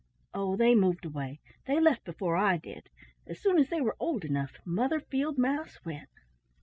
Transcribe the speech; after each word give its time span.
"Oh, 0.33 0.55
they 0.55 0.73
moved 0.73 1.05
away. 1.05 1.41
They 1.67 1.79
left 1.79 2.05
before 2.05 2.35
I 2.35 2.57
did. 2.57 2.89
As 3.27 3.39
soon 3.39 3.59
as 3.59 3.69
they 3.69 3.81
were 3.81 3.97
old 3.99 4.25
enough, 4.25 4.53
Mother 4.65 4.99
Field 4.99 5.37
mouse 5.37 5.77
went. 5.85 6.09